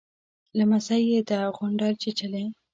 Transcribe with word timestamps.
_لمسۍ 0.57 1.01
يې 1.11 1.21
ده، 1.29 1.39
غونډل 1.55 1.93
چيچلې. 2.01 2.43